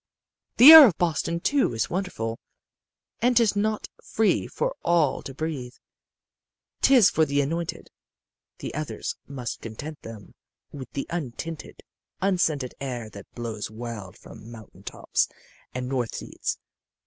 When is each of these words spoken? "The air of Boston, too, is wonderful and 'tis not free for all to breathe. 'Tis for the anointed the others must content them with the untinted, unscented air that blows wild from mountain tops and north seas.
"The 0.57 0.71
air 0.71 0.87
of 0.87 0.97
Boston, 0.97 1.39
too, 1.41 1.75
is 1.75 1.91
wonderful 1.91 2.39
and 3.21 3.37
'tis 3.37 3.55
not 3.55 3.87
free 4.03 4.47
for 4.47 4.75
all 4.81 5.21
to 5.21 5.31
breathe. 5.31 5.75
'Tis 6.81 7.11
for 7.11 7.23
the 7.23 7.39
anointed 7.39 7.91
the 8.57 8.73
others 8.73 9.15
must 9.27 9.61
content 9.61 10.01
them 10.01 10.33
with 10.71 10.89
the 10.93 11.05
untinted, 11.11 11.81
unscented 12.19 12.73
air 12.81 13.11
that 13.11 13.31
blows 13.35 13.69
wild 13.69 14.17
from 14.17 14.49
mountain 14.51 14.81
tops 14.81 15.27
and 15.71 15.87
north 15.87 16.15
seas. 16.15 16.57